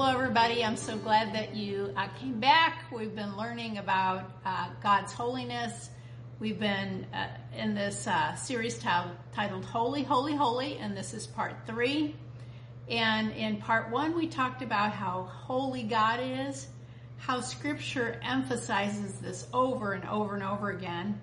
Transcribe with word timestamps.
Hello, 0.00 0.12
everybody. 0.12 0.64
I'm 0.64 0.76
so 0.76 0.96
glad 0.96 1.34
that 1.34 1.56
you 1.56 1.92
uh, 1.96 2.06
came 2.20 2.38
back. 2.38 2.84
We've 2.92 3.16
been 3.16 3.36
learning 3.36 3.78
about 3.78 4.30
uh, 4.44 4.68
God's 4.80 5.12
holiness. 5.12 5.90
We've 6.38 6.60
been 6.60 7.04
uh, 7.12 7.26
in 7.56 7.74
this 7.74 8.06
uh, 8.06 8.36
series 8.36 8.78
t- 8.78 8.88
titled 9.34 9.64
Holy, 9.64 10.04
Holy, 10.04 10.36
Holy, 10.36 10.78
and 10.78 10.96
this 10.96 11.14
is 11.14 11.26
part 11.26 11.54
three. 11.66 12.14
And 12.88 13.32
in 13.32 13.56
part 13.56 13.90
one, 13.90 14.14
we 14.14 14.28
talked 14.28 14.62
about 14.62 14.92
how 14.92 15.22
holy 15.32 15.82
God 15.82 16.20
is, 16.22 16.68
how 17.16 17.40
scripture 17.40 18.20
emphasizes 18.22 19.14
this 19.14 19.48
over 19.52 19.94
and 19.94 20.04
over 20.04 20.36
and 20.36 20.44
over 20.44 20.70
again. 20.70 21.20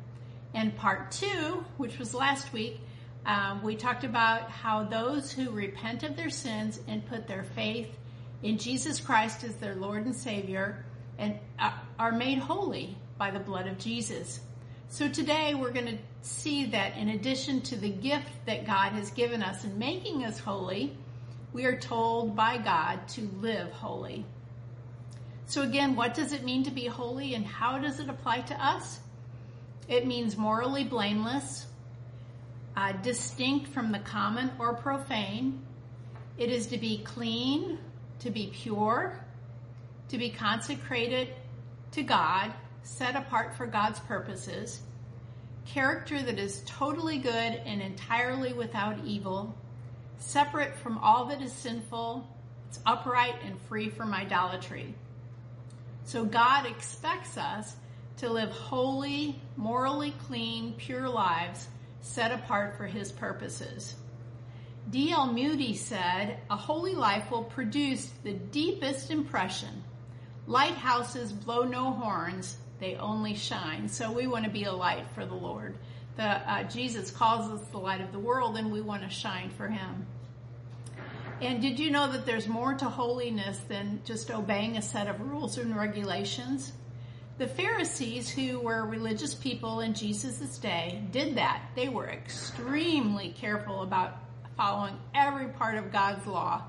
And 0.54 0.76
part 0.76 1.12
two, 1.12 1.63
which 1.77 1.98
was 1.98 2.13
last 2.13 2.52
week, 2.52 2.82
um, 3.26 3.63
we 3.63 3.77
talked 3.77 4.04
about 4.04 4.52
how 4.52 4.84
those 4.84 5.32
who 5.32 5.52
repent 5.52 6.04
of 6.04 6.18
their 6.18 6.30
sins 6.30 6.82
and 6.90 7.07
put 7.07 7.26
their 7.26 7.46
faith 7.55 7.88
in 8.45 8.59
Jesus 8.59 8.99
Christ 8.99 9.44
as 9.44 9.55
their 9.55 9.73
Lord 9.73 10.05
and 10.05 10.16
Savior 10.16 10.85
and 11.17 11.40
are 11.98 12.12
made 12.12 12.38
holy 12.38 12.95
by 13.18 13.31
the 13.31 13.40
blood 13.40 13.66
of 13.66 13.80
Jesus. 13.80 14.40
So 14.88 15.09
today 15.09 15.55
we're 15.55 15.71
going 15.71 15.88
to 15.88 15.98
see 16.21 16.68
that 16.68 16.95
in 16.95 17.09
addition 17.09 17.62
to 17.62 17.76
the 17.76 17.90
gift 17.90 18.30
that 18.45 18.68
God 18.68 18.91
has 18.91 19.09
given 19.09 19.41
us 19.41 19.63
in 19.63 19.80
making 19.80 20.23
us 20.23 20.38
holy, 20.38 20.95
we 21.54 21.66
are 21.66 21.76
told 21.76 22.35
by 22.35 22.59
God 22.59 23.08
to 23.09 23.21
live 23.41 23.71
holy. 23.71 24.23
So 25.48 25.63
again, 25.63 25.96
what 25.96 26.13
does 26.13 26.32
it 26.32 26.43
mean 26.43 26.66
to 26.66 26.71
be 26.71 26.85
holy 26.85 27.34
and 27.34 27.46
how 27.46 27.80
does 27.80 27.99
it 27.99 28.09
apply 28.09 28.41
to 28.41 28.63
us? 28.63 28.99
It 29.88 30.05
means 30.05 30.38
morally 30.38 30.84
blameless, 30.84 31.66
uh, 32.77 32.91
distinct 32.91 33.70
from 33.70 33.91
the 33.91 33.99
common 33.99 34.51
or 34.60 34.76
profane. 34.76 35.66
It 36.38 36.51
is 36.51 36.68
to 36.68 36.77
be 36.77 36.99
clean, 37.04 37.79
to 38.20 38.30
be 38.30 38.48
pure, 38.54 39.20
to 40.10 40.18
be 40.18 40.30
consecrated 40.30 41.30
to 41.91 42.04
God, 42.04 42.54
set 42.84 43.16
apart 43.16 43.55
for 43.55 43.66
God's 43.66 43.99
purposes, 44.02 44.82
character 45.66 46.22
that 46.22 46.38
is 46.38 46.62
totally 46.66 47.18
good 47.18 47.32
and 47.32 47.82
entirely 47.82 48.54
without 48.54 49.04
evil, 49.04 49.55
separate 50.20 50.77
from 50.77 50.98
all 50.99 51.26
that 51.26 51.41
is 51.41 51.52
sinful, 51.52 52.27
it's 52.68 52.80
upright 52.85 53.35
and 53.44 53.60
free 53.62 53.90
from 53.90 54.13
idolatry. 54.13 54.94
So 56.04 56.24
God 56.24 56.66
expects 56.66 57.38
us 57.38 57.76
to 58.18 58.32
live 58.32 58.52
holy, 58.52 59.41
morally 59.57 60.13
clean, 60.27 60.74
pure 60.77 61.10
lives 61.10 61.68
set 62.02 62.32
apart 62.32 62.77
for 62.77 62.85
his 62.85 63.12
purposes. 63.12 63.96
D.L. 64.90 65.34
Moody 65.34 65.75
said, 65.75 66.40
A 66.50 66.56
holy 66.56 66.94
life 66.94 67.31
will 67.31 67.44
produce 67.44 68.06
the 68.24 68.34
deepest 68.34 69.09
impression. 69.09 69.84
Lighthouses 70.47 71.31
blow 71.31 71.64
no 71.64 71.91
horns, 71.91 72.58
they 72.80 72.96
only 72.96 73.34
shine. 73.34 73.90
So 73.90 74.12
we 74.12 74.28
want 74.28 74.46
to 74.46 74.52
be 74.52 74.66
a 74.66 74.72
light 74.72 75.06
for 75.16 75.25
the 75.25 75.34
Lord. 75.34 75.78
The, 76.18 76.24
uh, 76.24 76.63
Jesus 76.63 77.09
calls 77.09 77.50
us 77.52 77.68
the 77.69 77.80
light 77.80 78.02
of 78.02 78.12
the 78.12 78.19
world, 78.19 78.58
and 78.58 78.72
we 78.72 78.81
want 78.81 79.02
to 79.03 79.09
shine 79.09 79.50
for 79.50 79.68
him. 79.68 80.06
And 81.41 81.62
did 81.62 81.80
you 81.80 81.91
know 81.91 82.12
that 82.12 82.25
there's 82.25 82.47
more 82.47 82.75
to 82.75 82.86
holiness 82.86 83.58
than 83.68 84.02
just 84.06 84.31
obeying 84.31 84.78
a 84.78 84.81
set 84.81 85.08
of 85.08 85.19
rules 85.19 85.58
and 85.58 85.75
regulations? 85.75 86.72
The 87.38 87.47
Pharisees, 87.47 88.30
who 88.30 88.62
were 88.62 88.86
religious 88.86 89.34
people 89.34 89.81
in 89.81 89.94
Jesus' 89.94 90.58
day, 90.58 91.03
did 91.12 91.36
that. 91.36 91.63
They 91.75 91.90
were 91.90 92.08
extremely 92.08 93.31
careful 93.38 93.81
about 93.81 94.18
following 94.56 94.97
every 95.13 95.50
part 95.50 95.75
of 95.75 95.91
God's 95.91 96.25
law. 96.25 96.63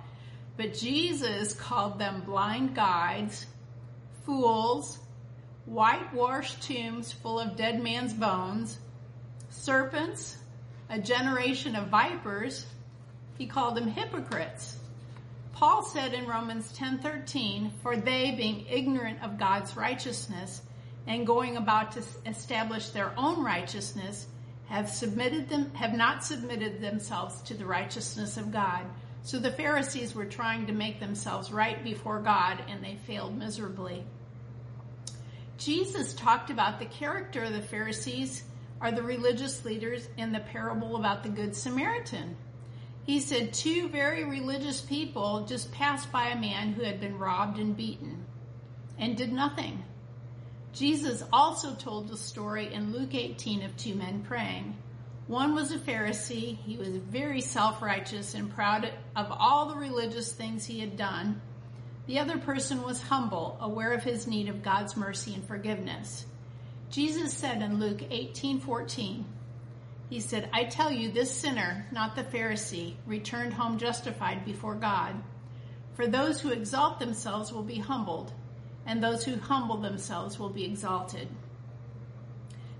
But 0.56 0.74
Jesus 0.74 1.52
called 1.54 1.98
them 1.98 2.22
blind 2.22 2.74
guides, 2.74 3.46
fools, 4.24 4.98
whitewashed 5.66 6.62
tombs 6.62 7.12
full 7.12 7.38
of 7.38 7.56
dead 7.56 7.82
man's 7.82 8.14
bones, 8.14 8.78
serpents, 9.50 10.38
a 10.88 10.98
generation 10.98 11.76
of 11.76 11.88
vipers. 11.88 12.66
He 13.36 13.46
called 13.46 13.76
them 13.76 13.88
hypocrites. 13.88 14.76
Paul 15.52 15.82
said 15.82 16.14
in 16.14 16.26
Romans 16.26 16.70
10:13, 16.72 17.72
"For 17.82 17.96
they 17.96 18.32
being 18.32 18.66
ignorant 18.68 19.22
of 19.22 19.38
God's 19.38 19.76
righteousness 19.76 20.62
and 21.06 21.26
going 21.26 21.56
about 21.56 21.92
to 21.92 22.02
establish 22.26 22.90
their 22.90 23.18
own 23.18 23.42
righteousness, 23.42 24.26
have 24.66 24.90
submitted 24.90 25.48
them 25.48 25.72
have 25.74 25.94
not 25.94 26.24
submitted 26.24 26.80
themselves 26.80 27.40
to 27.42 27.54
the 27.54 27.66
righteousness 27.66 28.36
of 28.36 28.52
God." 28.52 28.86
So 29.22 29.38
the 29.38 29.50
Pharisees 29.50 30.14
were 30.14 30.24
trying 30.24 30.66
to 30.66 30.72
make 30.72 31.00
themselves 31.00 31.50
right 31.50 31.82
before 31.82 32.20
God 32.20 32.62
and 32.68 32.82
they 32.82 32.96
failed 33.06 33.36
miserably. 33.36 34.04
Jesus 35.58 36.14
talked 36.14 36.50
about 36.50 36.78
the 36.78 36.84
character 36.84 37.44
of 37.44 37.52
the 37.52 37.62
Pharisees 37.62 38.44
are 38.80 38.92
the 38.92 39.02
religious 39.02 39.64
leaders 39.64 40.06
in 40.16 40.32
the 40.32 40.40
parable 40.40 40.96
about 40.96 41.22
the 41.22 41.28
Good 41.28 41.56
Samaritan. 41.56 42.36
He 43.04 43.20
said 43.20 43.52
two 43.54 43.88
very 43.88 44.24
religious 44.24 44.80
people 44.80 45.46
just 45.46 45.72
passed 45.72 46.12
by 46.12 46.28
a 46.28 46.40
man 46.40 46.72
who 46.72 46.82
had 46.82 47.00
been 47.00 47.18
robbed 47.18 47.58
and 47.58 47.76
beaten 47.76 48.26
and 48.98 49.16
did 49.16 49.32
nothing. 49.32 49.84
Jesus 50.76 51.24
also 51.32 51.74
told 51.74 52.08
the 52.08 52.18
story 52.18 52.70
in 52.70 52.92
Luke 52.92 53.14
18 53.14 53.62
of 53.62 53.74
two 53.78 53.94
men 53.94 54.22
praying. 54.28 54.76
One 55.26 55.54
was 55.54 55.72
a 55.72 55.78
Pharisee. 55.78 56.58
He 56.58 56.76
was 56.76 56.88
very 56.88 57.40
self-righteous 57.40 58.34
and 58.34 58.52
proud 58.54 58.92
of 59.16 59.28
all 59.30 59.70
the 59.70 59.76
religious 59.76 60.32
things 60.32 60.66
he 60.66 60.80
had 60.80 60.98
done. 60.98 61.40
The 62.06 62.18
other 62.18 62.36
person 62.36 62.82
was 62.82 63.00
humble, 63.00 63.56
aware 63.58 63.92
of 63.92 64.04
his 64.04 64.26
need 64.26 64.50
of 64.50 64.62
God's 64.62 64.98
mercy 64.98 65.32
and 65.32 65.48
forgiveness. 65.48 66.26
Jesus 66.90 67.32
said 67.32 67.62
in 67.62 67.80
Luke 67.80 68.02
18:14, 68.10 69.24
he 70.10 70.20
said, 70.20 70.50
I 70.52 70.64
tell 70.64 70.92
you, 70.92 71.10
this 71.10 71.30
sinner, 71.30 71.86
not 71.90 72.14
the 72.14 72.22
Pharisee, 72.22 72.96
returned 73.06 73.54
home 73.54 73.78
justified 73.78 74.44
before 74.44 74.74
God. 74.74 75.14
For 75.94 76.06
those 76.06 76.38
who 76.38 76.50
exalt 76.50 76.98
themselves 76.98 77.50
will 77.50 77.62
be 77.62 77.78
humbled, 77.78 78.30
and 78.86 79.02
those 79.02 79.24
who 79.24 79.36
humble 79.36 79.76
themselves 79.76 80.38
will 80.38 80.48
be 80.48 80.64
exalted. 80.64 81.28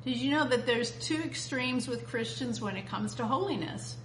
Did 0.04 0.16
you 0.16 0.30
know 0.30 0.46
that 0.48 0.66
there's 0.66 0.92
two 0.92 1.20
extremes 1.22 1.88
with 1.88 2.06
Christians 2.06 2.60
when 2.60 2.76
it 2.76 2.86
comes 2.86 3.14
to 3.16 3.26
holiness? 3.26 3.96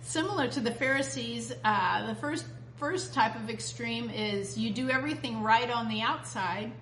Similar 0.00 0.48
to 0.48 0.60
the 0.60 0.72
Pharisees, 0.72 1.52
uh, 1.64 2.06
the 2.06 2.14
first 2.14 2.46
first 2.76 3.12
type 3.12 3.36
of 3.36 3.50
extreme 3.50 4.08
is 4.08 4.56
you 4.56 4.70
do 4.70 4.88
everything 4.88 5.42
right 5.42 5.70
on 5.70 5.88
the 5.88 6.00
outside. 6.00 6.72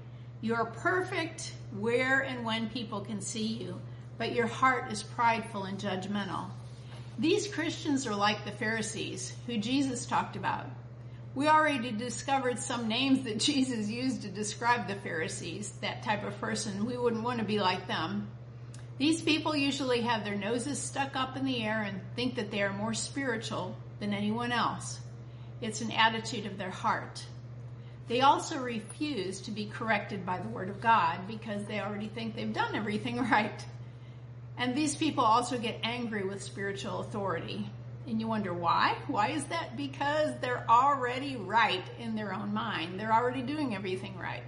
You're 0.41 0.67
perfect 0.67 1.53
where 1.77 2.21
and 2.21 2.45
when 2.45 2.71
people 2.71 3.01
can 3.01 3.21
see 3.21 3.47
you 3.47 3.81
but 4.19 4.35
your 4.35 4.49
heart 4.49 4.93
is 4.93 5.03
prideful 5.03 5.63
and 5.65 5.79
judgmental. 5.79 6.51
These 7.19 7.49
Christians 7.49 8.07
are 8.07 8.15
like 8.15 8.45
the 8.45 8.51
Pharisees, 8.51 9.33
who 9.47 9.57
Jesus 9.57 10.05
talked 10.05 10.37
about. 10.37 10.67
We 11.39 11.47
already 11.47 11.93
discovered 11.93 12.59
some 12.59 12.89
names 12.89 13.23
that 13.23 13.39
Jesus 13.39 13.89
used 13.89 14.23
to 14.23 14.29
describe 14.29 14.89
the 14.89 14.97
Pharisees, 14.97 15.71
that 15.83 16.03
type 16.03 16.25
of 16.25 16.37
person. 16.41 16.85
We 16.85 16.97
wouldn't 16.97 17.23
want 17.23 17.39
to 17.39 17.45
be 17.45 17.61
like 17.61 17.87
them. 17.87 18.27
These 18.99 19.23
people 19.23 19.55
usually 19.55 20.01
have 20.01 20.25
their 20.25 20.35
noses 20.35 20.81
stuck 20.81 21.15
up 21.15 21.37
in 21.37 21.45
the 21.45 21.63
air 21.63 21.83
and 21.83 22.01
think 22.17 22.35
that 22.35 22.51
they 22.51 22.61
are 22.63 22.73
more 22.73 22.93
spiritual 22.93 23.77
than 24.01 24.13
anyone 24.13 24.51
else. 24.51 24.99
It's 25.61 25.81
an 25.81 25.93
attitude 25.93 26.47
of 26.47 26.59
their 26.59 26.73
heart. 26.73 27.25
They 28.09 28.23
also 28.23 28.59
refuse 28.59 29.43
to 29.43 29.53
be 29.53 29.67
corrected 29.67 30.27
by 30.27 30.41
the 30.41 30.49
Word 30.49 30.69
of 30.69 30.81
God 30.81 31.29
because 31.29 31.65
they 31.67 31.79
already 31.79 32.09
think 32.09 32.35
they've 32.35 32.53
done 32.53 32.75
everything 32.75 33.17
right. 33.31 33.65
And 34.57 34.75
these 34.75 34.97
people 34.97 35.23
also 35.23 35.57
get 35.57 35.79
angry 35.85 36.25
with 36.25 36.43
spiritual 36.43 36.99
authority. 36.99 37.71
And 38.07 38.21
you 38.21 38.27
wonder 38.27 38.55
why? 38.55 38.97
Why 39.07 39.31
is 39.31 39.45
that? 39.45 39.77
Because 39.77 40.33
they're 40.41 40.65
already 40.69 41.37
right 41.37 41.85
in 41.99 42.15
their 42.15 42.33
own 42.33 42.55
mind. 42.55 42.99
They're 42.99 43.13
already 43.13 43.43
doing 43.43 43.75
everything 43.75 44.17
right. 44.17 44.43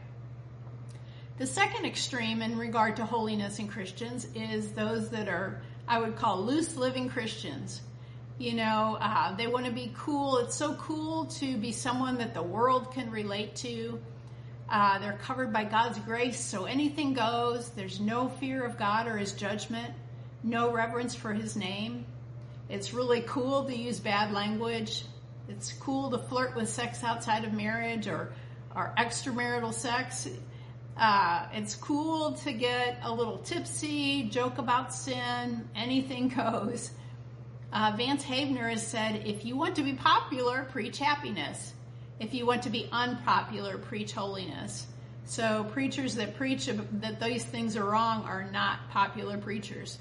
The 1.39 1.47
second 1.47 1.87
extreme 1.87 2.43
in 2.43 2.59
regard 2.59 2.97
to 2.97 3.07
holiness 3.07 3.59
in 3.59 3.69
Christians 3.69 4.27
is 4.35 4.73
those 4.73 5.09
that 5.11 5.29
are, 5.29 5.63
I 5.89 5.99
would 5.99 6.17
call 6.17 6.43
loose 6.43 6.77
living 6.77 7.09
Christians. 7.09 7.81
You 8.39 8.55
know, 8.55 8.97
uh, 9.01 9.35
they 9.37 9.47
want 9.47 9.67
to 9.67 9.73
be 9.73 9.93
cool. 9.97 10.39
It's 10.39 10.55
so 10.55 10.75
cool 10.75 11.27
to 11.27 11.57
be 11.59 11.73
someone 11.73 12.19
that 12.19 12.33
the 12.33 12.43
world 12.43 12.93
can 12.93 13.11
relate 13.11 13.57
to. 13.57 14.01
Uh, 14.71 14.99
they're 14.99 15.19
covered 15.23 15.53
by 15.53 15.65
God's 15.65 15.99
grace, 15.99 16.39
so 16.39 16.65
anything 16.65 17.13
goes. 17.13 17.69
There's 17.71 18.01
no 18.01 18.29
fear 18.29 18.65
of 18.65 18.79
God 18.79 19.09
or 19.09 19.17
His 19.17 19.33
judgment, 19.33 19.93
no 20.43 20.73
reverence 20.73 21.15
for 21.15 21.33
His 21.33 21.57
name. 21.57 22.07
It's 22.71 22.95
really 22.95 23.23
cool 23.23 23.65
to 23.65 23.77
use 23.77 23.99
bad 23.99 24.33
language. 24.33 25.05
It's 25.49 25.73
cool 25.73 26.11
to 26.13 26.19
flirt 26.19 26.55
with 26.55 26.69
sex 26.69 27.03
outside 27.03 27.45
of 27.45 27.53
marriage 27.53 28.07
or, 28.07 28.33
or 28.77 28.95
extramarital 28.97 29.75
sex. 29.75 30.29
Uh, 30.97 31.47
it's 31.53 31.75
cool 31.75 32.35
to 32.45 32.53
get 32.53 33.01
a 33.03 33.13
little 33.13 33.39
tipsy, 33.39 34.23
joke 34.25 34.59
about 34.59 34.95
sin, 34.95 35.69
anything 35.75 36.29
goes. 36.37 36.93
Uh, 37.73 37.93
Vance 37.97 38.23
Havner 38.25 38.71
has 38.71 38.87
said, 38.87 39.27
if 39.27 39.45
you 39.45 39.57
want 39.57 39.75
to 39.77 39.83
be 39.83 39.95
popular, 39.95 40.65
preach 40.71 40.99
happiness. 40.99 41.73
if 42.21 42.35
you 42.35 42.47
want 42.47 42.63
to 42.63 42.71
be 42.71 42.89
unpopular, 42.93 43.79
preach 43.79 44.13
holiness. 44.13 44.87
So 45.25 45.65
preachers 45.73 46.15
that 46.17 46.37
preach 46.37 46.67
that 46.67 47.21
these 47.21 47.45
things 47.45 47.77
are 47.77 47.85
wrong 47.85 48.25
are 48.25 48.45
not 48.45 48.91
popular 48.91 49.39
preachers. 49.39 49.99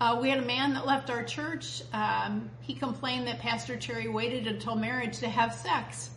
Uh, 0.00 0.16
we 0.22 0.30
had 0.30 0.38
a 0.38 0.46
man 0.46 0.74
that 0.74 0.86
left 0.86 1.10
our 1.10 1.24
church. 1.24 1.82
Um, 1.92 2.50
he 2.60 2.74
complained 2.74 3.26
that 3.26 3.40
Pastor 3.40 3.76
Terry 3.76 4.06
waited 4.08 4.46
until 4.46 4.76
marriage 4.76 5.18
to 5.18 5.28
have 5.28 5.52
sex. 5.52 6.10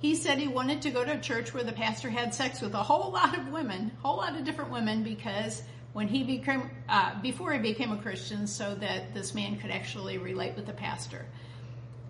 He 0.00 0.16
said 0.16 0.38
he 0.38 0.48
wanted 0.48 0.82
to 0.82 0.90
go 0.90 1.04
to 1.04 1.18
a 1.18 1.20
church 1.20 1.52
where 1.52 1.62
the 1.62 1.72
pastor 1.72 2.08
had 2.08 2.34
sex 2.34 2.60
with 2.60 2.74
a 2.74 2.82
whole 2.82 3.12
lot 3.12 3.38
of 3.38 3.48
women, 3.48 3.92
a 4.02 4.06
whole 4.06 4.16
lot 4.16 4.34
of 4.34 4.44
different 4.44 4.72
women, 4.72 5.04
because 5.04 5.62
when 5.92 6.08
he 6.08 6.24
became, 6.24 6.70
uh, 6.88 7.20
before 7.20 7.52
he 7.52 7.58
became 7.58 7.92
a 7.92 7.98
Christian, 7.98 8.46
so 8.46 8.74
that 8.76 9.12
this 9.12 9.34
man 9.34 9.58
could 9.58 9.70
actually 9.70 10.16
relate 10.16 10.56
with 10.56 10.66
the 10.66 10.72
pastor. 10.72 11.26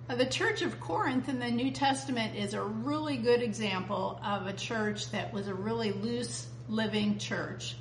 Uh, 0.08 0.14
the 0.14 0.24
Church 0.24 0.62
of 0.62 0.80
Corinth 0.80 1.28
in 1.28 1.40
the 1.40 1.50
New 1.50 1.72
Testament 1.72 2.36
is 2.36 2.54
a 2.54 2.62
really 2.62 3.16
good 3.16 3.42
example 3.42 4.20
of 4.24 4.46
a 4.46 4.52
church 4.52 5.10
that 5.10 5.32
was 5.32 5.48
a 5.48 5.54
really 5.54 5.92
loose 5.92 6.46
living 6.68 7.18
church. 7.18 7.76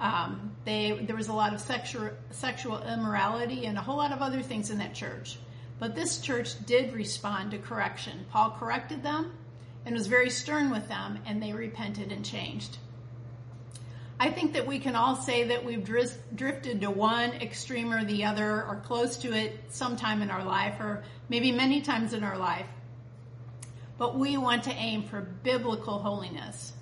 Um, 0.00 0.56
they, 0.64 0.98
there 1.06 1.14
was 1.14 1.28
a 1.28 1.32
lot 1.34 1.52
of 1.52 1.60
sexual, 1.60 2.10
sexual 2.30 2.82
immorality 2.82 3.66
and 3.66 3.76
a 3.76 3.82
whole 3.82 3.98
lot 3.98 4.12
of 4.12 4.22
other 4.22 4.40
things 4.42 4.70
in 4.70 4.78
that 4.78 4.94
church. 4.94 5.38
But 5.78 5.94
this 5.94 6.20
church 6.20 6.64
did 6.66 6.94
respond 6.94 7.50
to 7.50 7.58
correction. 7.58 8.26
Paul 8.30 8.56
corrected 8.58 9.02
them 9.02 9.32
and 9.84 9.94
was 9.94 10.06
very 10.06 10.30
stern 10.30 10.70
with 10.70 10.88
them, 10.88 11.18
and 11.26 11.42
they 11.42 11.52
repented 11.52 12.12
and 12.12 12.24
changed. 12.24 12.78
I 14.18 14.30
think 14.30 14.52
that 14.52 14.66
we 14.66 14.78
can 14.78 14.96
all 14.96 15.16
say 15.16 15.44
that 15.44 15.64
we've 15.64 15.82
drifted 16.34 16.82
to 16.82 16.90
one 16.90 17.32
extreme 17.32 17.90
or 17.90 18.04
the 18.04 18.24
other, 18.24 18.62
or 18.62 18.82
close 18.84 19.16
to 19.18 19.32
it 19.34 19.58
sometime 19.70 20.20
in 20.20 20.30
our 20.30 20.44
life, 20.44 20.78
or 20.80 21.02
maybe 21.30 21.52
many 21.52 21.80
times 21.80 22.12
in 22.12 22.22
our 22.22 22.36
life. 22.36 22.66
But 23.96 24.18
we 24.18 24.36
want 24.36 24.64
to 24.64 24.72
aim 24.72 25.04
for 25.04 25.22
biblical 25.22 25.98
holiness. 25.98 26.74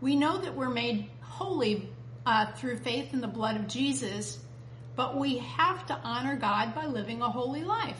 We 0.00 0.14
know 0.14 0.38
that 0.38 0.54
we're 0.54 0.70
made 0.70 1.10
holy 1.20 1.88
uh, 2.30 2.46
through 2.52 2.76
faith 2.76 3.12
in 3.12 3.20
the 3.20 3.26
blood 3.26 3.56
of 3.56 3.66
Jesus, 3.66 4.38
but 4.94 5.18
we 5.18 5.38
have 5.38 5.84
to 5.84 5.98
honor 6.04 6.36
God 6.36 6.76
by 6.76 6.86
living 6.86 7.22
a 7.22 7.28
holy 7.28 7.64
life, 7.64 7.98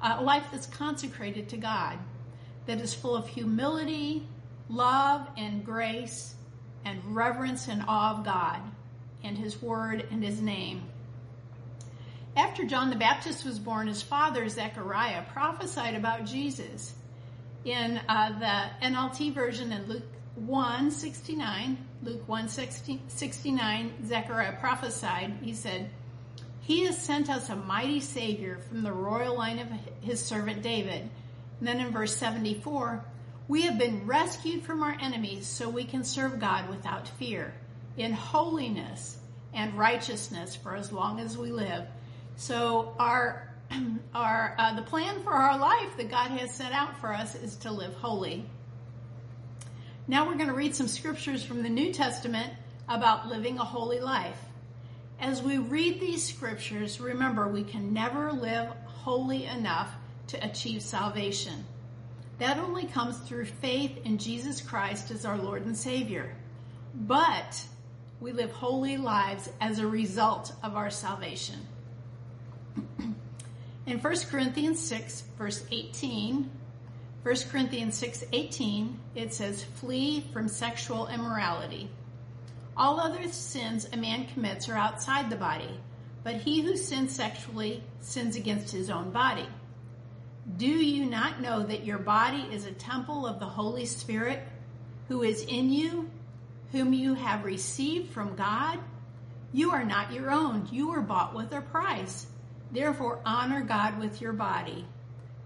a 0.00 0.22
life 0.22 0.44
that's 0.52 0.66
consecrated 0.66 1.48
to 1.48 1.56
God, 1.56 1.98
that 2.66 2.80
is 2.80 2.94
full 2.94 3.16
of 3.16 3.26
humility, 3.26 4.24
love, 4.68 5.26
and 5.36 5.64
grace, 5.64 6.36
and 6.84 7.16
reverence 7.16 7.66
and 7.66 7.82
awe 7.88 8.16
of 8.16 8.24
God 8.24 8.60
and 9.24 9.36
His 9.36 9.60
Word 9.60 10.06
and 10.12 10.22
His 10.22 10.40
name. 10.40 10.84
After 12.36 12.64
John 12.64 12.90
the 12.90 12.96
Baptist 12.96 13.44
was 13.44 13.58
born, 13.58 13.88
his 13.88 14.02
father, 14.02 14.48
Zechariah, 14.48 15.24
prophesied 15.32 15.96
about 15.96 16.26
Jesus. 16.26 16.94
In 17.64 18.00
uh, 18.08 18.38
the 18.38 18.86
NLT 18.86 19.34
version 19.34 19.72
in 19.72 19.88
Luke 19.88 20.04
1 20.34 20.90
69, 20.90 21.78
Luke 22.02 22.26
1 22.26 22.48
69, 22.48 23.92
Zechariah 24.06 24.56
prophesied, 24.60 25.34
he 25.42 25.52
said, 25.52 25.90
He 26.62 26.86
has 26.86 26.96
sent 26.96 27.28
us 27.28 27.50
a 27.50 27.56
mighty 27.56 28.00
Savior 28.00 28.58
from 28.68 28.82
the 28.82 28.92
royal 28.92 29.36
line 29.36 29.58
of 29.58 29.68
his 30.00 30.24
servant 30.24 30.62
David. 30.62 31.10
And 31.58 31.68
then 31.68 31.80
in 31.80 31.92
verse 31.92 32.16
74, 32.16 33.04
we 33.46 33.62
have 33.62 33.78
been 33.78 34.06
rescued 34.06 34.64
from 34.64 34.82
our 34.82 34.96
enemies 35.00 35.46
so 35.46 35.68
we 35.68 35.84
can 35.84 36.02
serve 36.02 36.40
God 36.40 36.70
without 36.70 37.08
fear, 37.08 37.52
in 37.98 38.12
holiness 38.12 39.18
and 39.52 39.74
righteousness 39.74 40.56
for 40.56 40.74
as 40.74 40.92
long 40.92 41.20
as 41.20 41.36
we 41.36 41.52
live. 41.52 41.84
So 42.36 42.94
our 42.98 43.48
our 44.14 44.54
uh, 44.58 44.74
the 44.76 44.82
plan 44.82 45.22
for 45.22 45.32
our 45.32 45.58
life 45.58 45.96
that 45.98 46.10
God 46.10 46.30
has 46.30 46.54
set 46.54 46.72
out 46.72 46.98
for 47.00 47.12
us 47.12 47.34
is 47.34 47.56
to 47.56 47.70
live 47.70 47.92
holy. 47.94 48.46
Now 50.08 50.26
we're 50.26 50.34
going 50.34 50.48
to 50.48 50.54
read 50.54 50.74
some 50.74 50.88
scriptures 50.88 51.44
from 51.44 51.62
the 51.62 51.68
New 51.68 51.92
Testament 51.92 52.52
about 52.88 53.28
living 53.28 53.58
a 53.58 53.64
holy 53.64 54.00
life. 54.00 54.38
As 55.20 55.40
we 55.40 55.58
read 55.58 56.00
these 56.00 56.26
scriptures, 56.26 57.00
remember 57.00 57.46
we 57.46 57.62
can 57.62 57.92
never 57.92 58.32
live 58.32 58.68
holy 58.84 59.44
enough 59.44 59.88
to 60.28 60.44
achieve 60.44 60.82
salvation. 60.82 61.64
That 62.38 62.58
only 62.58 62.86
comes 62.86 63.16
through 63.18 63.44
faith 63.44 63.96
in 64.04 64.18
Jesus 64.18 64.60
Christ 64.60 65.12
as 65.12 65.24
our 65.24 65.38
Lord 65.38 65.64
and 65.66 65.76
Savior. 65.76 66.34
But 66.92 67.64
we 68.20 68.32
live 68.32 68.50
holy 68.50 68.96
lives 68.96 69.48
as 69.60 69.78
a 69.78 69.86
result 69.86 70.52
of 70.64 70.74
our 70.74 70.90
salvation. 70.90 71.60
In 73.86 73.98
1 73.98 74.16
Corinthians 74.30 74.80
6, 74.80 75.24
verse 75.38 75.64
18, 75.70 76.50
1 77.22 77.36
Corinthians 77.50 78.00
6:18, 78.00 78.96
it 79.14 79.32
says, 79.32 79.62
Flee 79.62 80.22
from 80.32 80.48
sexual 80.48 81.06
immorality. 81.06 81.88
All 82.76 82.98
other 82.98 83.28
sins 83.28 83.88
a 83.92 83.96
man 83.96 84.26
commits 84.26 84.68
are 84.68 84.74
outside 84.74 85.30
the 85.30 85.36
body, 85.36 85.78
but 86.24 86.36
he 86.36 86.62
who 86.62 86.76
sins 86.76 87.14
sexually 87.14 87.84
sins 88.00 88.34
against 88.34 88.72
his 88.72 88.90
own 88.90 89.12
body. 89.12 89.46
Do 90.56 90.66
you 90.66 91.06
not 91.06 91.40
know 91.40 91.62
that 91.62 91.84
your 91.84 91.98
body 91.98 92.42
is 92.50 92.66
a 92.66 92.72
temple 92.72 93.24
of 93.24 93.38
the 93.38 93.46
Holy 93.46 93.86
Spirit 93.86 94.40
who 95.06 95.22
is 95.22 95.44
in 95.44 95.72
you, 95.72 96.10
whom 96.72 96.92
you 96.92 97.14
have 97.14 97.44
received 97.44 98.10
from 98.12 98.34
God? 98.34 98.80
You 99.52 99.70
are 99.70 99.84
not 99.84 100.12
your 100.12 100.32
own. 100.32 100.68
You 100.72 100.88
were 100.88 101.02
bought 101.02 101.36
with 101.36 101.52
a 101.52 101.60
price. 101.60 102.26
Therefore, 102.72 103.20
honor 103.24 103.60
God 103.60 104.00
with 104.00 104.20
your 104.20 104.32
body. 104.32 104.86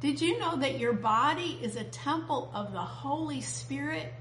Did 0.00 0.20
you 0.20 0.38
know 0.38 0.56
that 0.56 0.78
your 0.78 0.92
body 0.92 1.58
is 1.62 1.76
a 1.76 1.84
temple 1.84 2.50
of 2.54 2.72
the 2.72 2.78
Holy 2.78 3.40
Spirit? 3.40 4.12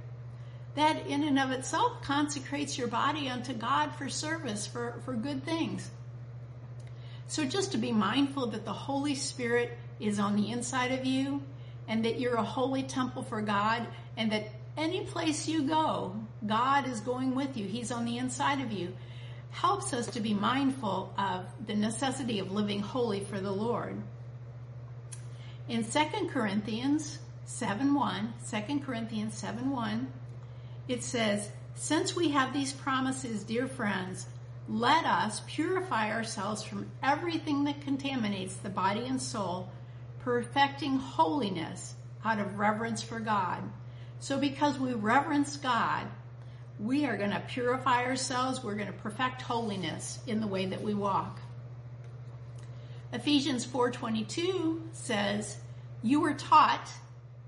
That 0.75 1.07
in 1.07 1.23
and 1.23 1.39
of 1.39 1.51
itself 1.51 2.01
consecrates 2.01 2.77
your 2.77 2.87
body 2.87 3.29
unto 3.29 3.53
God 3.53 3.95
for 3.95 4.09
service, 4.09 4.67
for, 4.67 5.01
for 5.05 5.13
good 5.13 5.43
things. 5.43 5.89
So 7.27 7.43
just 7.43 7.71
to 7.71 7.77
be 7.77 7.91
mindful 7.91 8.47
that 8.47 8.65
the 8.65 8.73
Holy 8.73 9.15
Spirit 9.15 9.77
is 9.99 10.19
on 10.19 10.35
the 10.35 10.51
inside 10.51 10.91
of 10.91 11.05
you 11.05 11.41
and 11.87 12.05
that 12.05 12.19
you're 12.19 12.35
a 12.35 12.43
holy 12.43 12.83
temple 12.83 13.23
for 13.23 13.41
God 13.41 13.87
and 14.17 14.31
that 14.31 14.47
any 14.77 15.05
place 15.05 15.47
you 15.47 15.63
go, 15.63 16.15
God 16.45 16.87
is 16.87 16.99
going 16.99 17.35
with 17.35 17.57
you. 17.57 17.67
He's 17.67 17.91
on 17.91 18.05
the 18.05 18.17
inside 18.17 18.61
of 18.61 18.71
you. 18.71 18.93
Helps 19.51 19.93
us 19.93 20.07
to 20.07 20.19
be 20.19 20.33
mindful 20.33 21.13
of 21.17 21.45
the 21.65 21.75
necessity 21.75 22.39
of 22.39 22.51
living 22.51 22.81
holy 22.81 23.21
for 23.21 23.39
the 23.39 23.51
Lord. 23.51 24.01
In 25.67 25.83
2 25.83 26.27
Corinthians 26.29 27.17
7 27.45 27.95
1, 27.95 28.33
2 28.51 28.79
Corinthians 28.81 29.33
7 29.33 29.71
1, 29.71 30.13
it 30.87 31.03
says, 31.03 31.49
Since 31.73 32.15
we 32.15 32.29
have 32.29 32.53
these 32.53 32.71
promises, 32.71 33.43
dear 33.43 33.67
friends, 33.67 34.27
let 34.69 35.05
us 35.05 35.41
purify 35.47 36.11
ourselves 36.11 36.61
from 36.61 36.91
everything 37.01 37.63
that 37.63 37.81
contaminates 37.81 38.55
the 38.55 38.69
body 38.69 39.07
and 39.07 39.19
soul, 39.19 39.71
perfecting 40.19 40.97
holiness 40.97 41.95
out 42.23 42.39
of 42.39 42.59
reverence 42.59 43.01
for 43.01 43.19
God. 43.19 43.63
So 44.19 44.37
because 44.37 44.77
we 44.77 44.93
reverence 44.93 45.57
God, 45.57 46.07
we 46.79 47.05
are 47.05 47.17
going 47.17 47.31
to 47.31 47.39
purify 47.47 48.03
ourselves. 48.05 48.63
We're 48.63 48.75
going 48.75 48.91
to 48.91 48.93
perfect 48.93 49.41
holiness 49.41 50.19
in 50.27 50.41
the 50.41 50.47
way 50.47 50.67
that 50.67 50.81
we 50.81 50.93
walk. 50.93 51.39
Ephesians 53.15 53.63
4:22 53.63 54.89
says, 54.91 55.55
"You 56.03 56.19
were 56.19 56.33
taught 56.33 56.89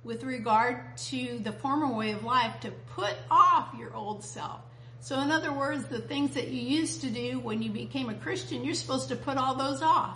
with 0.02 0.24
regard 0.24 0.96
to 1.10 1.40
the 1.40 1.52
former 1.52 1.94
way 1.94 2.12
of 2.14 2.24
life 2.24 2.62
to 2.62 2.72
put 2.72 3.18
off 3.30 3.76
your 3.78 3.94
old 3.94 4.24
self." 4.24 4.62
So 5.02 5.20
in 5.20 5.30
other 5.30 5.52
words, 5.52 5.88
the 5.88 6.00
things 6.00 6.36
that 6.36 6.48
you 6.48 6.62
used 6.62 7.02
to 7.02 7.10
do 7.10 7.40
when 7.40 7.62
you 7.62 7.70
became 7.70 8.08
a 8.08 8.14
Christian, 8.14 8.64
you're 8.64 8.76
supposed 8.76 9.10
to 9.10 9.18
put 9.18 9.38
all 9.38 9.56
those 9.56 9.82
off. 9.82 10.16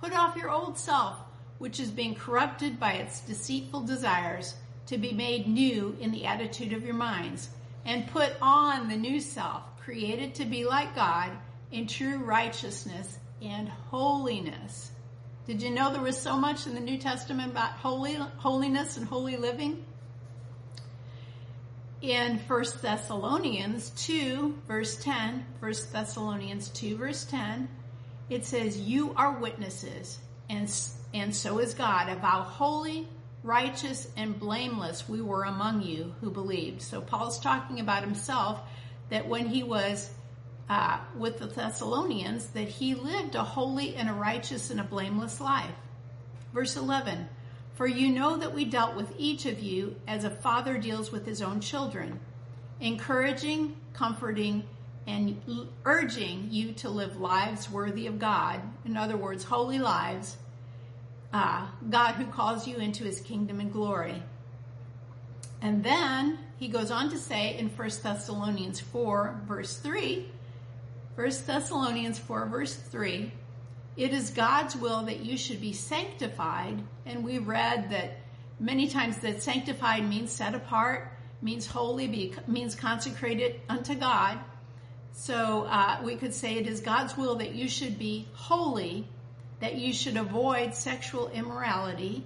Put 0.00 0.12
off 0.12 0.36
your 0.36 0.50
old 0.50 0.78
self, 0.78 1.16
which 1.58 1.80
is 1.80 1.90
being 1.90 2.14
corrupted 2.14 2.78
by 2.78 2.92
its 2.92 3.18
deceitful 3.18 3.80
desires, 3.80 4.54
to 4.86 4.98
be 4.98 5.10
made 5.10 5.48
new 5.48 5.96
in 6.00 6.12
the 6.12 6.26
attitude 6.26 6.72
of 6.72 6.84
your 6.84 6.94
minds, 6.94 7.48
and 7.84 8.06
put 8.06 8.40
on 8.40 8.88
the 8.88 8.96
new 8.96 9.18
self, 9.18 9.64
created 9.80 10.36
to 10.36 10.44
be 10.44 10.64
like 10.64 10.94
God 10.94 11.32
in 11.72 11.88
true 11.88 12.18
righteousness 12.18 13.18
and 13.42 13.68
holiness. 13.68 14.90
Did 15.46 15.62
you 15.62 15.70
know 15.70 15.92
there 15.92 16.02
was 16.02 16.18
so 16.18 16.36
much 16.36 16.66
in 16.66 16.74
the 16.74 16.80
New 16.80 16.98
Testament 16.98 17.52
about 17.52 17.70
holy, 17.72 18.14
holiness 18.14 18.96
and 18.96 19.06
holy 19.06 19.36
living? 19.36 19.84
In 22.02 22.38
1 22.38 22.64
Thessalonians 22.82 23.90
2, 23.90 24.62
verse 24.66 24.96
10, 25.02 25.46
1 25.60 25.74
Thessalonians 25.92 26.68
2, 26.70 26.96
verse 26.96 27.24
10, 27.24 27.68
it 28.28 28.44
says, 28.44 28.78
You 28.78 29.14
are 29.16 29.38
witnesses, 29.38 30.18
and, 30.50 30.70
and 31.14 31.34
so 31.34 31.58
is 31.58 31.74
God, 31.74 32.08
of 32.08 32.18
how 32.18 32.42
holy, 32.42 33.08
righteous, 33.42 34.08
and 34.16 34.38
blameless 34.38 35.08
we 35.08 35.22
were 35.22 35.44
among 35.44 35.82
you 35.82 36.12
who 36.20 36.30
believed. 36.30 36.82
So 36.82 37.00
Paul's 37.00 37.38
talking 37.38 37.80
about 37.80 38.02
himself 38.02 38.60
that 39.10 39.28
when 39.28 39.46
he 39.46 39.62
was 39.62 40.10
uh, 40.68 40.98
with 41.16 41.38
the 41.38 41.46
Thessalonians 41.46 42.46
that 42.48 42.68
he 42.68 42.94
lived 42.94 43.34
a 43.34 43.44
holy 43.44 43.94
and 43.94 44.10
a 44.10 44.12
righteous 44.12 44.70
and 44.70 44.80
a 44.80 44.84
blameless 44.84 45.40
life. 45.40 45.74
Verse 46.52 46.76
11, 46.76 47.28
For 47.74 47.86
you 47.86 48.10
know 48.10 48.36
that 48.36 48.54
we 48.54 48.64
dealt 48.64 48.96
with 48.96 49.12
each 49.18 49.46
of 49.46 49.60
you 49.60 49.96
as 50.08 50.24
a 50.24 50.30
father 50.30 50.78
deals 50.78 51.12
with 51.12 51.24
his 51.26 51.42
own 51.42 51.60
children, 51.60 52.18
encouraging, 52.80 53.76
comforting, 53.92 54.64
and 55.06 55.40
urging 55.84 56.48
you 56.50 56.72
to 56.72 56.88
live 56.88 57.20
lives 57.20 57.70
worthy 57.70 58.08
of 58.08 58.18
God. 58.18 58.60
In 58.84 58.96
other 58.96 59.16
words, 59.16 59.44
holy 59.44 59.78
lives. 59.78 60.36
Uh, 61.32 61.66
God 61.88 62.14
who 62.14 62.26
calls 62.26 62.66
you 62.66 62.76
into 62.78 63.04
his 63.04 63.20
kingdom 63.20 63.60
and 63.60 63.72
glory. 63.72 64.22
And 65.60 65.84
then 65.84 66.38
he 66.58 66.68
goes 66.68 66.90
on 66.90 67.10
to 67.10 67.18
say 67.18 67.56
in 67.58 67.68
1 67.68 67.90
Thessalonians 68.02 68.80
4, 68.80 69.42
verse 69.46 69.76
3, 69.76 70.28
1 71.16 71.30
Thessalonians 71.46 72.18
4, 72.18 72.44
verse 72.46 72.74
3, 72.74 73.32
it 73.96 74.12
is 74.12 74.28
God's 74.30 74.76
will 74.76 75.04
that 75.04 75.20
you 75.20 75.38
should 75.38 75.62
be 75.62 75.72
sanctified. 75.72 76.82
And 77.06 77.24
we 77.24 77.38
read 77.38 77.90
that 77.90 78.18
many 78.60 78.86
times 78.88 79.16
that 79.18 79.42
sanctified 79.42 80.06
means 80.06 80.30
set 80.30 80.54
apart, 80.54 81.10
means 81.40 81.66
holy, 81.66 82.06
be, 82.06 82.34
means 82.46 82.74
consecrated 82.74 83.58
unto 83.66 83.94
God. 83.94 84.38
So 85.12 85.62
uh, 85.62 86.00
we 86.04 86.16
could 86.16 86.34
say 86.34 86.56
it 86.56 86.66
is 86.66 86.80
God's 86.80 87.16
will 87.16 87.36
that 87.36 87.54
you 87.54 87.66
should 87.66 87.98
be 87.98 88.28
holy, 88.34 89.08
that 89.60 89.76
you 89.76 89.94
should 89.94 90.18
avoid 90.18 90.74
sexual 90.74 91.30
immorality, 91.30 92.24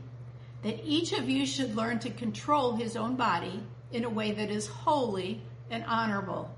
that 0.64 0.80
each 0.84 1.12
of 1.12 1.28
you 1.28 1.46
should 1.46 1.76
learn 1.76 2.00
to 2.00 2.10
control 2.10 2.74
his 2.74 2.96
own 2.96 3.14
body 3.14 3.62
in 3.92 4.04
a 4.04 4.10
way 4.10 4.32
that 4.32 4.50
is 4.50 4.66
holy 4.66 5.42
and 5.70 5.84
honorable, 5.84 6.52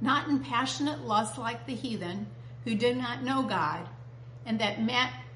not 0.00 0.28
in 0.28 0.40
passionate 0.40 1.00
lust 1.06 1.38
like 1.38 1.66
the 1.66 1.74
heathen 1.74 2.26
who 2.64 2.74
did 2.74 2.96
not 2.96 3.22
know 3.22 3.42
God, 3.42 3.86
and 4.46 4.60
that 4.60 4.78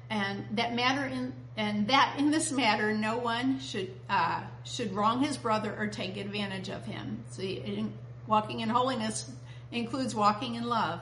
and 0.09 0.45
that 0.51 0.73
matter 0.73 1.05
in 1.05 1.33
and 1.57 1.87
that 1.87 2.15
in 2.17 2.31
this 2.31 2.51
matter 2.51 2.93
no 2.93 3.17
one 3.17 3.59
should 3.59 3.91
uh, 4.09 4.41
should 4.63 4.93
wrong 4.93 5.23
his 5.23 5.37
brother 5.37 5.75
or 5.77 5.87
take 5.87 6.17
advantage 6.17 6.69
of 6.69 6.85
him. 6.85 7.23
See, 7.29 7.91
walking 8.27 8.61
in 8.61 8.69
holiness 8.69 9.29
includes 9.71 10.15
walking 10.15 10.55
in 10.55 10.65
love. 10.65 11.01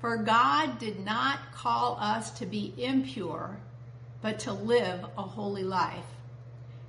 For 0.00 0.16
God 0.18 0.78
did 0.78 1.04
not 1.04 1.52
call 1.52 1.98
us 2.00 2.30
to 2.38 2.46
be 2.46 2.72
impure, 2.76 3.58
but 4.22 4.38
to 4.40 4.52
live 4.52 5.04
a 5.16 5.22
holy 5.22 5.64
life. 5.64 6.04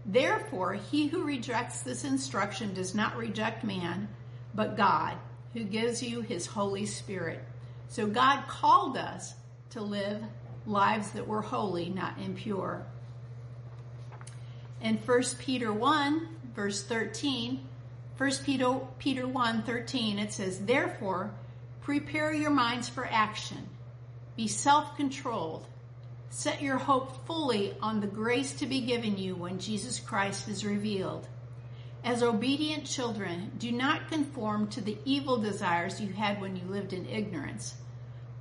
Therefore, 0.05 0.73
he 0.73 1.07
who 1.07 1.23
rejects 1.23 1.81
this 1.81 2.03
instruction 2.03 2.73
does 2.73 2.93
not 2.93 3.17
reject 3.17 3.63
man, 3.63 4.09
but 4.53 4.77
God, 4.77 5.17
who 5.53 5.63
gives 5.63 6.03
you 6.03 6.21
his 6.21 6.45
Holy 6.45 6.85
Spirit. 6.85 7.43
So 7.87 8.07
God 8.07 8.47
called 8.47 8.97
us 8.97 9.33
to 9.71 9.81
live 9.81 10.21
lives 10.65 11.11
that 11.11 11.27
were 11.27 11.41
holy, 11.41 11.89
not 11.89 12.19
impure. 12.19 12.85
In 14.81 14.97
1 14.97 15.23
Peter 15.39 15.73
1, 15.73 16.27
verse 16.55 16.83
13, 16.83 17.67
1 18.17 18.31
Peter, 18.45 18.79
Peter 18.99 19.27
1, 19.27 19.63
13, 19.63 20.19
it 20.19 20.31
says, 20.31 20.59
Therefore, 20.59 21.31
prepare 21.81 22.33
your 22.33 22.51
minds 22.51 22.87
for 22.87 23.05
action. 23.05 23.69
Be 24.35 24.47
self-controlled. 24.47 25.65
Set 26.29 26.61
your 26.61 26.77
hope 26.77 27.25
fully 27.25 27.75
on 27.81 27.99
the 27.99 28.07
grace 28.07 28.53
to 28.59 28.67
be 28.67 28.81
given 28.81 29.17
you 29.17 29.35
when 29.35 29.59
Jesus 29.59 29.99
Christ 29.99 30.47
is 30.47 30.63
revealed. 30.63 31.27
As 32.03 32.23
obedient 32.23 32.85
children, 32.85 33.51
do 33.57 33.71
not 33.71 34.09
conform 34.09 34.67
to 34.69 34.81
the 34.81 34.97
evil 35.03 35.37
desires 35.37 35.99
you 35.99 36.13
had 36.13 36.39
when 36.39 36.55
you 36.55 36.63
lived 36.65 36.93
in 36.93 37.05
ignorance. 37.05 37.75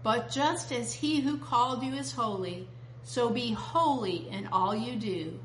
But 0.02 0.30
just 0.30 0.70
as 0.72 0.94
he 0.94 1.20
who 1.20 1.38
called 1.38 1.82
you 1.82 1.92
is 1.94 2.12
holy, 2.12 2.68
so 3.02 3.30
be 3.30 3.52
holy 3.52 4.28
in 4.28 4.46
all 4.48 4.74
you 4.74 4.96
do. 4.96 5.40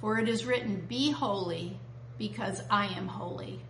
For 0.00 0.18
it 0.18 0.28
is 0.28 0.46
written, 0.46 0.86
Be 0.88 1.10
holy, 1.10 1.78
because 2.16 2.62
I 2.70 2.86
am 2.86 3.08
holy. 3.08 3.60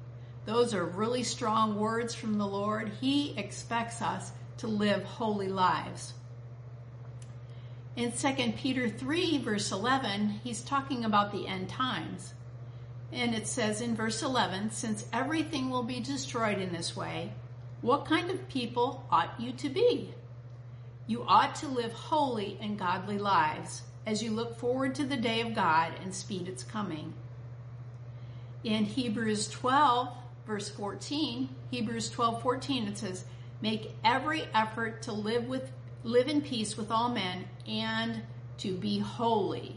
Those 0.46 0.72
are 0.72 0.84
really 0.84 1.24
strong 1.24 1.78
words 1.78 2.14
from 2.14 2.38
the 2.38 2.46
Lord. 2.46 2.92
He 3.00 3.36
expects 3.36 4.00
us 4.00 4.30
to 4.58 4.68
live 4.68 5.02
holy 5.02 5.48
lives. 5.48 6.14
In 7.96 8.12
2 8.12 8.52
Peter 8.56 8.88
3, 8.88 9.38
verse 9.38 9.72
11, 9.72 10.40
he's 10.44 10.62
talking 10.62 11.04
about 11.04 11.32
the 11.32 11.46
end 11.48 11.68
times. 11.68 12.34
And 13.12 13.34
it 13.34 13.46
says 13.46 13.80
in 13.80 13.96
verse 13.96 14.22
11, 14.22 14.70
since 14.70 15.04
everything 15.12 15.70
will 15.70 15.82
be 15.82 16.00
destroyed 16.00 16.58
in 16.58 16.72
this 16.72 16.96
way, 16.96 17.32
what 17.80 18.04
kind 18.04 18.30
of 18.30 18.48
people 18.48 19.04
ought 19.10 19.40
you 19.40 19.52
to 19.52 19.68
be? 19.68 20.14
You 21.06 21.24
ought 21.26 21.56
to 21.56 21.66
live 21.66 21.92
holy 21.92 22.56
and 22.60 22.78
godly 22.78 23.18
lives 23.18 23.82
as 24.06 24.22
you 24.22 24.30
look 24.30 24.58
forward 24.58 24.94
to 24.94 25.04
the 25.04 25.16
day 25.16 25.40
of 25.40 25.54
God 25.54 25.92
and 26.02 26.14
speed 26.14 26.46
its 26.46 26.62
coming. 26.62 27.14
In 28.62 28.84
Hebrews 28.84 29.48
12, 29.48 30.08
verse 30.46 30.68
14, 30.68 31.48
Hebrews 31.70 32.10
12, 32.10 32.42
14, 32.42 32.88
it 32.88 32.98
says, 32.98 33.24
make 33.60 33.92
every 34.04 34.44
effort 34.54 35.02
to 35.02 35.12
live 35.12 35.48
with, 35.48 35.70
live 36.04 36.28
in 36.28 36.42
peace 36.42 36.76
with 36.76 36.90
all 36.90 37.08
men 37.08 37.46
and 37.66 38.22
to 38.58 38.74
be 38.74 38.98
holy. 38.98 39.76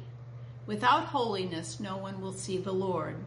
Without 0.66 1.06
holiness, 1.06 1.80
no 1.80 1.98
one 1.98 2.22
will 2.22 2.34
see 2.34 2.58
the 2.58 2.72
Lord. 2.72 3.18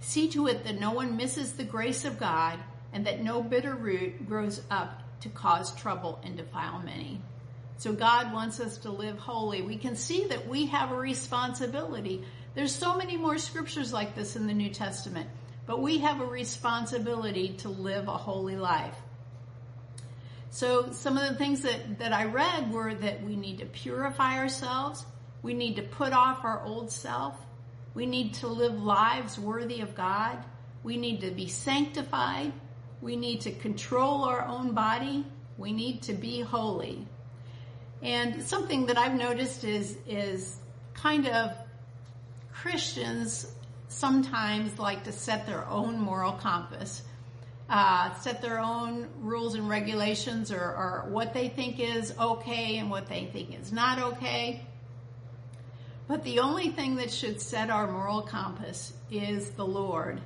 See 0.00 0.28
to 0.30 0.46
it 0.46 0.64
that 0.64 0.80
no 0.80 0.92
one 0.92 1.16
misses 1.16 1.52
the 1.52 1.64
grace 1.64 2.04
of 2.04 2.18
God 2.18 2.58
and 2.92 3.06
that 3.06 3.22
no 3.22 3.42
bitter 3.42 3.74
root 3.74 4.26
grows 4.26 4.62
up 4.70 5.02
to 5.20 5.28
cause 5.28 5.74
trouble 5.74 6.20
and 6.24 6.36
defile 6.36 6.80
many. 6.80 7.20
So 7.78 7.92
God 7.92 8.32
wants 8.32 8.58
us 8.58 8.78
to 8.78 8.90
live 8.90 9.18
holy. 9.18 9.62
We 9.62 9.76
can 9.76 9.96
see 9.96 10.24
that 10.28 10.48
we 10.48 10.66
have 10.66 10.92
a 10.92 10.96
responsibility. 10.96 12.24
There's 12.54 12.74
so 12.74 12.96
many 12.96 13.16
more 13.16 13.38
scriptures 13.38 13.92
like 13.92 14.14
this 14.14 14.34
in 14.34 14.46
the 14.46 14.54
New 14.54 14.70
Testament, 14.70 15.28
but 15.66 15.82
we 15.82 15.98
have 15.98 16.20
a 16.20 16.26
responsibility 16.26 17.50
to 17.58 17.68
live 17.68 18.08
a 18.08 18.16
holy 18.16 18.56
life. 18.56 18.96
So 20.50 20.92
some 20.92 21.18
of 21.18 21.28
the 21.28 21.34
things 21.34 21.62
that, 21.62 21.98
that 21.98 22.14
I 22.14 22.24
read 22.24 22.72
were 22.72 22.94
that 22.94 23.22
we 23.22 23.36
need 23.36 23.58
to 23.58 23.66
purify 23.66 24.38
ourselves. 24.38 25.04
We 25.42 25.54
need 25.54 25.76
to 25.76 25.82
put 25.82 26.12
off 26.12 26.44
our 26.44 26.62
old 26.62 26.90
self. 26.90 27.34
We 27.94 28.06
need 28.06 28.34
to 28.34 28.46
live 28.46 28.82
lives 28.82 29.38
worthy 29.38 29.80
of 29.80 29.94
God. 29.94 30.38
We 30.82 30.96
need 30.96 31.20
to 31.22 31.30
be 31.30 31.48
sanctified. 31.48 32.52
We 33.00 33.16
need 33.16 33.42
to 33.42 33.52
control 33.52 34.24
our 34.24 34.44
own 34.46 34.72
body. 34.72 35.24
We 35.58 35.72
need 35.72 36.02
to 36.02 36.12
be 36.12 36.40
holy. 36.40 37.06
And 38.02 38.42
something 38.42 38.86
that 38.86 38.98
I've 38.98 39.14
noticed 39.14 39.64
is, 39.64 39.96
is 40.06 40.56
kind 40.94 41.26
of 41.26 41.52
Christians 42.52 43.50
sometimes 43.88 44.78
like 44.78 45.04
to 45.04 45.12
set 45.12 45.46
their 45.46 45.66
own 45.66 45.98
moral 45.98 46.32
compass, 46.32 47.02
uh, 47.68 48.14
set 48.14 48.42
their 48.42 48.58
own 48.58 49.08
rules 49.20 49.54
and 49.54 49.68
regulations 49.68 50.52
or, 50.52 50.60
or 50.60 51.06
what 51.08 51.32
they 51.32 51.48
think 51.48 51.80
is 51.80 52.14
okay 52.18 52.78
and 52.78 52.90
what 52.90 53.06
they 53.08 53.26
think 53.32 53.58
is 53.58 53.72
not 53.72 53.98
okay. 53.98 54.64
But 56.08 56.22
the 56.22 56.38
only 56.38 56.70
thing 56.70 56.96
that 56.96 57.10
should 57.10 57.40
set 57.40 57.68
our 57.68 57.90
moral 57.90 58.22
compass 58.22 58.92
is 59.10 59.50
the 59.50 59.66
Lord. 59.66 60.20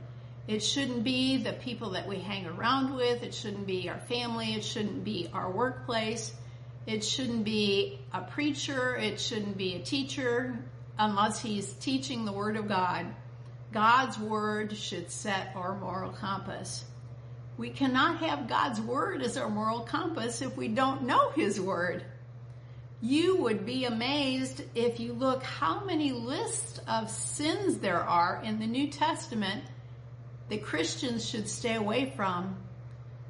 It 0.47 0.61
shouldn't 0.61 1.05
be 1.05 1.39
the 1.39 1.53
people 1.55 1.91
that 1.91 2.09
we 2.09 2.19
hang 2.19 2.47
around 2.47 2.95
with. 2.95 3.23
It 3.23 3.35
shouldn't 3.35 3.67
be 3.67 3.89
our 3.89 4.01
family. 4.01 4.55
It 4.55 4.65
shouldn't 4.65 5.05
be 5.05 5.31
our 5.33 5.51
workplace. 5.51 6.33
It 6.87 7.05
shouldn't 7.05 7.45
be 7.45 7.99
a 8.13 8.23
preacher. 8.23 8.97
It 8.97 9.21
shouldn't 9.21 9.57
be 9.57 9.77
a 9.77 9.83
teacher 9.83 10.59
unless 10.99 11.41
he's 11.41 11.73
teaching 11.75 12.25
the 12.25 12.33
Word 12.33 12.57
of 12.57 12.69
God. 12.69 13.07
God's 13.73 14.19
Word 14.19 14.77
should 14.77 15.11
set 15.11 15.53
our 15.55 15.79
moral 15.79 16.11
compass. 16.11 16.85
We 17.57 17.71
cannot 17.71 18.19
have 18.19 18.49
God's 18.49 18.81
Word 18.81 19.23
as 19.23 19.37
our 19.37 19.49
moral 19.49 19.81
compass 19.81 20.43
if 20.43 20.57
we 20.57 20.69
don't 20.69 21.03
know 21.03 21.31
His 21.31 21.61
Word. 21.61 22.05
You 23.03 23.43
would 23.43 23.65
be 23.65 23.87
amazed 23.87 24.63
if 24.75 25.01
you 25.01 25.15
look 25.15 25.43
how 25.43 25.85
many 25.85 26.13
lists 26.13 26.81
of 26.87 27.09
sins 27.09 27.79
there 27.79 28.01
are 28.01 28.43
in 28.45 28.59
the 28.59 28.67
New 28.67 28.89
Testament 28.89 29.65
that 30.51 30.63
Christians 30.63 31.27
should 31.27 31.49
stay 31.49 31.77
away 31.77 32.13
from, 32.15 32.57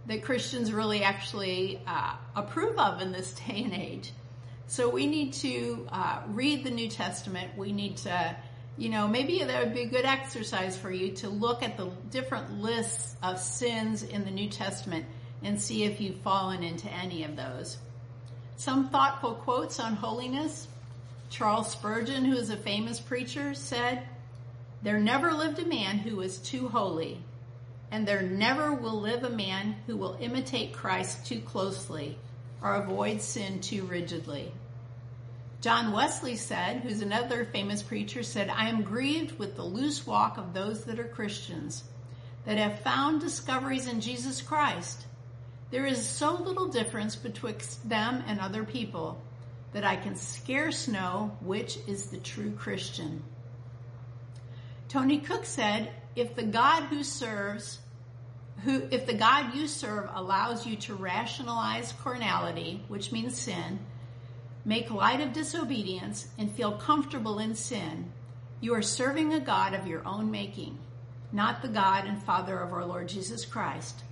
that 0.07 0.25
Christians 0.25 0.73
really 0.73 1.05
actually 1.05 1.81
uh, 1.87 2.15
approve 2.35 2.79
of 2.79 3.01
in 3.01 3.13
this 3.13 3.33
day 3.35 3.63
and 3.63 3.73
age. 3.73 4.13
So 4.67 4.89
we 4.89 5.07
need 5.07 5.35
to 5.35 5.87
uh, 5.93 6.23
read 6.29 6.65
the 6.65 6.71
New 6.71 6.89
Testament. 6.89 7.57
We 7.57 7.71
need 7.71 7.99
to, 7.99 8.37
you 8.77 8.89
know, 8.89 9.07
maybe 9.07 9.45
that 9.45 9.65
would 9.65 9.75
be 9.75 9.83
a 9.83 9.89
good 9.89 10.05
exercise 10.05 10.77
for 10.77 10.91
you 10.91 11.13
to 11.17 11.29
look 11.29 11.63
at 11.63 11.77
the 11.77 11.91
different 12.11 12.61
lists 12.61 13.15
of 13.23 13.39
sins 13.39 14.03
in 14.03 14.25
the 14.25 14.31
New 14.33 14.49
Testament 14.49 15.07
and 15.45 15.61
see 15.61 15.85
if 15.85 16.01
you've 16.01 16.21
fallen 16.23 16.65
into 16.65 16.89
any 16.91 17.23
of 17.23 17.37
those. 17.37 17.79
Some 18.61 18.91
thoughtful 18.91 19.37
quotes 19.37 19.81
on 19.81 19.97
holiness. 19.97 20.69
Charles 21.31 21.73
Spurgeon, 21.73 22.27
who 22.27 22.37
is 22.37 22.51
a 22.51 22.59
famous 22.59 23.01
preacher, 23.01 23.55
said, 23.55 24.07
there 24.83 24.99
never 24.99 25.33
lived 25.33 25.59
a 25.61 25.65
man 25.65 25.97
who 25.97 26.17
was 26.17 26.37
too 26.37 26.69
holy, 26.69 27.23
and 27.91 28.07
there 28.07 28.21
never 28.21 28.75
will 28.75 29.01
live 29.01 29.25
a 29.25 29.31
man 29.31 29.77
who 29.87 29.97
will 29.97 30.19
imitate 30.21 30.75
Christ 30.75 31.25
too 31.27 31.41
closely 31.41 32.19
or 32.63 32.75
avoid 32.75 33.23
sin 33.23 33.63
too 33.63 33.85
rigidly. 33.85 34.53
John 35.63 35.93
Wesley 35.93 36.37
said, 36.37 36.83
who's 36.83 37.01
another 37.01 37.47
famous 37.47 37.81
preacher, 37.81 38.23
said, 38.23 38.51
I 38.51 38.69
am 38.69 38.83
grieved 38.83 39.39
with 39.39 39.57
the 39.57 39.65
loose 39.65 40.07
walk 40.07 40.37
of 40.37 40.53
those 40.53 40.85
that 40.85 41.01
are 41.01 41.05
Christians, 41.05 41.85
that 42.45 42.59
have 42.59 42.81
found 42.81 43.23
discoveries 43.23 43.87
in 43.87 44.03
Jesus 44.03 44.43
Christ. 44.43 45.07
There 45.71 45.87
is 45.87 46.05
so 46.05 46.35
little 46.35 46.69
difference 46.69 47.15
betwixt 47.15 47.89
them 47.89 48.25
and 48.27 48.41
other 48.41 48.65
people 48.65 49.21
that 49.73 49.85
I 49.85 49.97
can 49.97 50.17
scarce 50.17 50.89
know 50.89 51.37
which 51.41 51.79
is 51.87 52.07
the 52.07 52.19
true 52.19 52.51
Christian. 52.53 53.23
Tony 54.89 55.19
Cooke 55.19 55.45
said, 55.45 55.93
if 56.17 56.35
the 56.35 56.43
God 56.43 56.85
who 56.85 57.05
serves, 57.05 57.79
who, 58.65 58.83
if 58.91 59.07
the 59.07 59.15
God 59.15 59.55
you 59.55 59.69
serve 59.69 60.11
allows 60.13 60.67
you 60.67 60.75
to 60.77 60.95
rationalize 60.95 61.95
carnality, 62.03 62.83
which 62.89 63.13
means 63.13 63.39
sin, 63.39 63.79
make 64.65 64.91
light 64.91 65.21
of 65.21 65.33
disobedience, 65.33 66.27
and 66.37 66.51
feel 66.51 66.73
comfortable 66.73 67.39
in 67.39 67.55
sin, 67.55 68.13
you 68.61 68.75
are 68.75 68.83
serving 68.83 69.33
a 69.33 69.41
God 69.41 69.73
of 69.73 69.87
your 69.87 70.05
own 70.05 70.33
making, 70.33 70.77
not 71.31 71.63
the 71.63 71.69
God 71.69 72.07
and 72.07 72.21
Father 72.21 72.59
of 72.59 72.73
our 72.73 72.85
Lord 72.85 73.09
Jesus 73.09 73.45
Christ. 73.45 74.03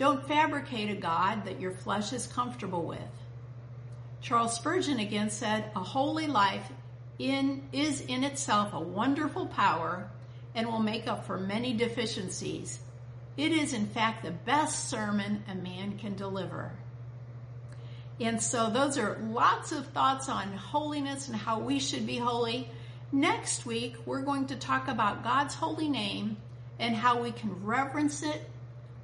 Don't 0.00 0.26
fabricate 0.26 0.88
a 0.88 0.94
God 0.94 1.44
that 1.44 1.60
your 1.60 1.72
flesh 1.72 2.14
is 2.14 2.26
comfortable 2.26 2.84
with. 2.86 3.02
Charles 4.22 4.54
Spurgeon 4.54 4.98
again 4.98 5.28
said, 5.28 5.70
A 5.76 5.80
holy 5.80 6.26
life 6.26 6.72
in, 7.18 7.68
is 7.70 8.00
in 8.00 8.24
itself 8.24 8.72
a 8.72 8.80
wonderful 8.80 9.44
power 9.48 10.10
and 10.54 10.66
will 10.66 10.80
make 10.80 11.06
up 11.06 11.26
for 11.26 11.38
many 11.38 11.74
deficiencies. 11.74 12.80
It 13.36 13.52
is, 13.52 13.74
in 13.74 13.88
fact, 13.88 14.24
the 14.24 14.30
best 14.30 14.88
sermon 14.88 15.44
a 15.46 15.54
man 15.54 15.98
can 15.98 16.14
deliver. 16.14 16.72
And 18.18 18.40
so 18.42 18.70
those 18.70 18.96
are 18.96 19.18
lots 19.18 19.70
of 19.70 19.86
thoughts 19.88 20.30
on 20.30 20.50
holiness 20.54 21.28
and 21.28 21.36
how 21.36 21.58
we 21.58 21.78
should 21.78 22.06
be 22.06 22.16
holy. 22.16 22.70
Next 23.12 23.66
week, 23.66 23.96
we're 24.06 24.22
going 24.22 24.46
to 24.46 24.56
talk 24.56 24.88
about 24.88 25.22
God's 25.22 25.54
holy 25.54 25.90
name 25.90 26.38
and 26.78 26.96
how 26.96 27.20
we 27.22 27.32
can 27.32 27.62
reverence 27.66 28.22
it, 28.22 28.49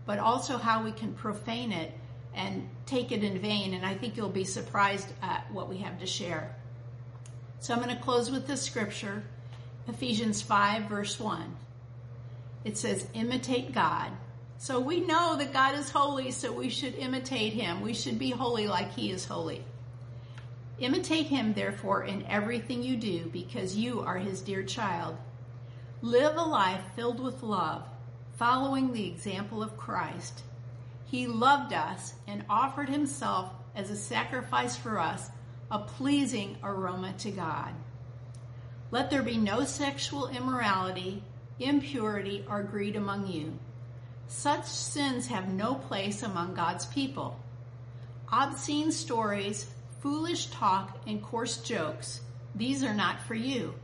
but 0.06 0.18
also 0.18 0.56
how 0.56 0.82
we 0.82 0.92
can 0.92 1.12
profane 1.12 1.72
it 1.72 1.92
and 2.34 2.68
take 2.86 3.12
it 3.12 3.22
in 3.22 3.38
vain. 3.38 3.75
And 3.75 3.84
I 3.84 3.94
think 3.94 4.16
you'll 4.16 4.28
be 4.28 4.44
surprised 4.44 5.08
at 5.22 5.50
what 5.52 5.68
we 5.68 5.78
have 5.78 6.00
to 6.00 6.06
share. 6.06 6.54
So 7.60 7.75
I'm 7.75 7.82
going 7.82 7.94
to 7.94 8.02
close 8.02 8.30
with 8.30 8.46
this 8.46 8.62
scripture, 8.62 9.22
Ephesians 9.88 10.40
5, 10.42 10.84
verse 10.84 11.18
1. 11.18 11.56
It 12.64 12.76
says, 12.76 13.06
imitate 13.14 13.72
God 13.72 14.12
so 14.58 14.80
we 14.80 15.00
know 15.00 15.36
that 15.36 15.52
God 15.52 15.78
is 15.78 15.90
holy, 15.90 16.30
so 16.30 16.50
we 16.50 16.70
should 16.70 16.94
imitate 16.94 17.52
him. 17.52 17.82
We 17.82 17.92
should 17.92 18.18
be 18.18 18.30
holy 18.30 18.66
like 18.66 18.92
he 18.92 19.10
is 19.10 19.26
holy. 19.26 19.62
Imitate 20.78 21.26
him, 21.26 21.52
therefore, 21.52 22.04
in 22.04 22.26
everything 22.26 22.82
you 22.82 22.96
do, 22.96 23.26
because 23.26 23.76
you 23.76 24.00
are 24.00 24.16
his 24.16 24.40
dear 24.40 24.62
child. 24.62 25.16
Live 26.00 26.36
a 26.36 26.42
life 26.42 26.80
filled 26.94 27.20
with 27.20 27.42
love, 27.42 27.84
following 28.37 28.93
the 28.93 29.07
example 29.07 29.62
of 29.62 29.76
Christ. 29.76 30.43
He 31.07 31.26
loved 31.26 31.73
us 31.73 32.14
and 32.26 32.45
offered 32.49 32.88
himself 32.88 33.50
as 33.75 33.90
a 33.90 33.97
sacrifice 33.97 34.76
for 34.76 34.99
us, 34.99 35.31
a 35.71 35.78
pleasing 35.78 36.57
aroma 36.62 37.14
to 37.19 37.31
God. 37.31 37.75
Let 38.90 39.11
there 39.11 39.23
be 39.23 39.37
no 39.37 39.64
sexual 39.64 40.28
immorality, 40.28 41.23
impurity, 41.59 42.45
or 42.49 42.62
greed 42.62 42.97
among 42.97 43.26
you 43.26 43.59
such 44.28 44.66
sins 44.66 45.28
have 45.28 45.49
no 45.49 45.75
place 45.75 46.23
among 46.23 46.55
God's 46.55 46.87
people. 46.87 47.38
Obscene 48.33 48.90
stories, 48.90 49.71
foolish 50.00 50.46
talk, 50.46 50.99
and 51.07 51.22
coarse 51.22 51.59
jokes, 51.59 52.20
these 52.55 52.83
are 52.83 52.94
not 52.94 53.20
for 53.22 53.35
you. 53.35 53.75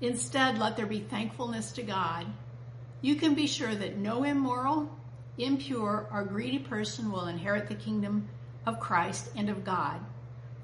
Instead, 0.00 0.58
let 0.58 0.76
there 0.76 0.86
be 0.86 1.00
thankfulness 1.00 1.72
to 1.72 1.82
God. 1.82 2.26
You 3.02 3.14
can 3.14 3.34
be 3.34 3.46
sure 3.46 3.74
that 3.74 3.96
no 3.96 4.24
immoral, 4.24 4.90
impure, 5.38 6.08
or 6.12 6.24
greedy 6.24 6.58
person 6.58 7.10
will 7.10 7.26
inherit 7.26 7.68
the 7.68 7.74
kingdom 7.74 8.28
of 8.66 8.80
Christ 8.80 9.30
and 9.36 9.48
of 9.48 9.64
God. 9.64 10.00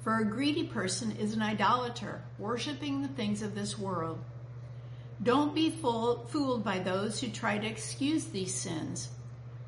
For 0.03 0.19
a 0.19 0.25
greedy 0.25 0.65
person 0.65 1.13
is 1.13 1.35
an 1.35 1.43
idolater, 1.43 2.23
worshiping 2.39 3.03
the 3.03 3.09
things 3.09 3.43
of 3.43 3.55
this 3.55 3.79
world. 3.79 4.19
Don't 5.23 5.55
be 5.55 5.71
fooled 5.71 6.63
by 6.63 6.79
those 6.79 7.21
who 7.21 7.29
try 7.29 7.57
to 7.57 7.67
excuse 7.67 8.27
these 8.27 8.55
sins, 8.55 9.09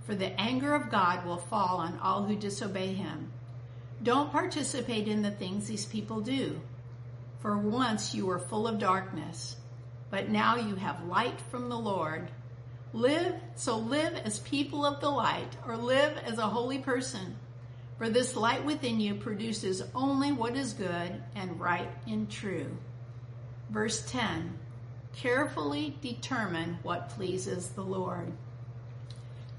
for 0.05 0.15
the 0.15 0.39
anger 0.39 0.75
of 0.75 0.91
God 0.91 1.25
will 1.25 1.39
fall 1.39 1.79
on 1.79 1.99
all 2.01 2.25
who 2.25 2.37
disobey 2.37 2.93
him. 2.93 3.33
Don't 4.03 4.31
participate 4.31 5.09
in 5.09 5.23
the 5.23 5.31
things 5.31 5.67
these 5.67 5.87
people 5.87 6.21
do. 6.21 6.61
For 7.41 7.57
once 7.57 8.15
you 8.15 8.27
were 8.27 8.39
full 8.39 8.69
of 8.69 8.79
darkness, 8.79 9.57
but 10.11 10.29
now 10.29 10.57
you 10.57 10.77
have 10.77 11.05
light 11.07 11.41
from 11.51 11.69
the 11.69 11.79
Lord. 11.79 12.31
Live, 12.93 13.35
so 13.55 13.79
live 13.79 14.15
as 14.15 14.39
people 14.39 14.85
of 14.85 15.01
the 15.01 15.11
light, 15.11 15.57
or 15.67 15.77
live 15.77 16.17
as 16.25 16.39
a 16.39 16.47
holy 16.47 16.79
person. 16.79 17.37
For 17.99 18.09
this 18.09 18.37
light 18.37 18.65
within 18.65 19.01
you 19.01 19.15
produces 19.15 19.83
only 19.95 20.33
what 20.33 20.57
is 20.57 20.73
good 20.73 21.23
and 21.35 21.61
right 21.61 21.91
and 22.07 22.31
true. 22.31 22.77
Verse 23.71 24.09
10 24.11 24.59
carefully 25.15 25.97
determine 26.01 26.79
what 26.83 27.09
pleases 27.11 27.71
the 27.71 27.83
Lord. 27.83 28.33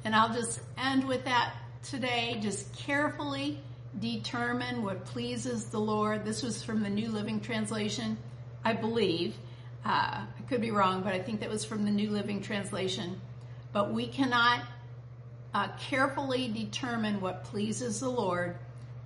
And 0.05 0.15
I'll 0.15 0.33
just 0.33 0.61
end 0.77 1.05
with 1.05 1.25
that 1.25 1.53
today. 1.83 2.39
Just 2.41 2.73
carefully 2.73 3.59
determine 3.99 4.83
what 4.83 5.05
pleases 5.05 5.65
the 5.65 5.79
Lord. 5.79 6.23
This 6.23 6.43
was 6.43 6.63
from 6.63 6.81
the 6.81 6.89
New 6.89 7.09
Living 7.09 7.41
Translation, 7.41 8.17
I 8.63 8.73
believe. 8.73 9.35
Uh, 9.89 10.21
I 10.37 10.41
could 10.47 10.61
be 10.61 10.71
wrong, 10.71 11.01
but 11.01 11.13
I 11.13 11.19
think 11.19 11.39
that 11.39 11.49
was 11.49 11.65
from 11.65 11.83
the 11.83 11.91
New 11.91 12.11
Living 12.11 12.41
Translation. 12.41 13.19
But 13.73 13.91
we 13.91 14.07
cannot 14.07 14.61
uh, 15.53 15.69
carefully 15.79 16.47
determine 16.47 17.21
what 17.21 17.43
pleases 17.45 17.99
the 17.99 18.09
Lord 18.09 18.57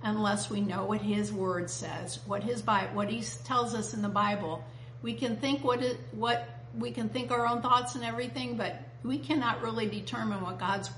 unless 0.02 0.50
we 0.50 0.60
know 0.60 0.84
what 0.84 1.00
His 1.00 1.32
Word 1.32 1.70
says, 1.70 2.18
what 2.26 2.42
His 2.42 2.60
Bible, 2.60 2.94
what 2.94 3.08
He 3.08 3.24
tells 3.44 3.74
us 3.74 3.94
in 3.94 4.02
the 4.02 4.08
Bible 4.08 4.62
we 5.04 5.12
can 5.12 5.36
think 5.36 5.62
what 5.62 5.82
it, 5.82 6.00
what 6.12 6.48
we 6.74 6.90
can 6.90 7.10
think 7.10 7.30
our 7.30 7.46
own 7.46 7.60
thoughts 7.60 7.94
and 7.94 8.02
everything, 8.02 8.56
but 8.56 8.80
we 9.02 9.18
cannot 9.18 9.62
really 9.62 9.86
determine 9.86 10.40
what 10.40 10.58
God's 10.58 10.90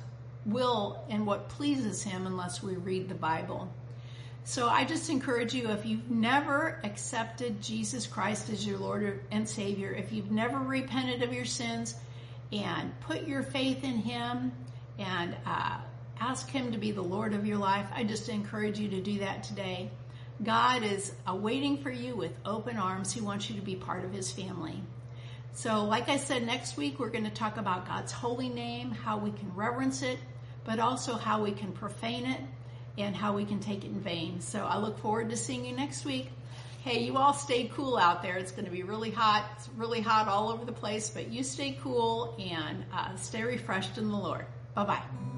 will 0.47 1.05
and 1.11 1.27
what 1.27 1.49
pleases 1.49 2.05
Him 2.05 2.25
unless 2.25 2.63
we 2.63 2.77
read 2.77 3.09
the 3.09 3.17
Bible. 3.17 3.69
So 4.49 4.69
I 4.69 4.85
just 4.85 5.11
encourage 5.11 5.55
you 5.55 5.71
if 5.71 5.85
you've 5.85 6.09
never 6.09 6.79
accepted 6.85 7.61
Jesus 7.61 8.07
Christ 8.07 8.49
as 8.49 8.65
your 8.65 8.79
Lord 8.79 9.19
and 9.33 9.47
Savior, 9.47 9.91
if 9.91 10.13
you've 10.13 10.31
never 10.31 10.57
repented 10.61 11.25
of 11.25 11.35
your 11.35 11.45
sins 11.45 11.97
and 12.53 12.93
put 13.01 13.27
your 13.27 13.43
faith 13.43 13.83
in 13.83 13.97
Him 13.97 14.53
and 15.01 15.37
uh, 15.45 15.79
ask 16.21 16.49
Him 16.49 16.71
to 16.71 16.79
be 16.79 16.93
the 16.93 17.03
Lord 17.03 17.35
of 17.35 17.45
your 17.45 17.59
life, 17.59 17.89
I 17.93 18.05
just 18.05 18.29
encourage 18.29 18.79
you 18.79 18.89
to 18.91 19.01
do 19.01 19.19
that 19.19 19.43
today. 19.43 19.91
God 20.41 20.85
is 20.85 21.13
waiting 21.29 21.79
for 21.79 21.91
you 21.91 22.15
with 22.15 22.31
open 22.45 22.77
arms. 22.77 23.13
He 23.13 23.21
wants 23.21 23.51
you 23.51 23.57
to 23.57 23.63
be 23.63 23.75
part 23.75 24.05
of 24.05 24.13
his 24.13 24.31
family. 24.31 24.81
So, 25.55 25.83
like 25.87 26.09
I 26.09 26.19
said, 26.19 26.47
next 26.47 26.77
week 26.77 27.01
we're 27.01 27.11
going 27.11 27.25
to 27.25 27.31
talk 27.31 27.57
about 27.57 27.89
God's 27.89 28.13
holy 28.13 28.49
name, 28.49 28.93
how 28.93 29.19
we 29.19 29.33
can 29.33 29.53
reverence 29.57 30.03
it, 30.03 30.21
but 30.63 30.79
also 30.79 31.17
how 31.17 31.43
we 31.43 31.51
can 31.51 31.73
profane 31.73 32.27
it 32.27 32.41
and 32.99 33.15
how 33.15 33.35
we 33.35 33.45
can 33.45 33.61
take 33.61 33.85
it 33.85 33.89
in 33.89 34.01
vain. 34.01 34.41
So, 34.41 34.65
I 34.65 34.79
look 34.79 34.99
forward 34.99 35.31
to 35.31 35.37
seeing 35.37 35.65
you 35.65 35.75
next 35.77 36.05
week. 36.05 36.29
Hey, 36.83 37.03
you 37.03 37.17
all 37.17 37.33
stay 37.33 37.69
cool 37.75 37.97
out 37.97 38.23
there. 38.23 38.37
It's 38.37 38.53
going 38.53 38.67
to 38.67 38.71
be 38.71 38.85
really 38.85 39.11
hot. 39.11 39.45
It's 39.57 39.69
really 39.77 40.01
hot 40.01 40.29
all 40.29 40.51
over 40.51 40.65
the 40.65 40.73
place, 40.73 41.11
but 41.11 41.33
you 41.33 41.43
stay 41.43 41.77
cool 41.83 42.37
and 42.39 42.85
uh, 42.93 43.17
stay 43.17 43.43
refreshed 43.43 43.99
in 43.99 44.09
the 44.09 44.17
Lord. 44.17 44.47
Bye 44.75 44.85
bye. 44.85 45.36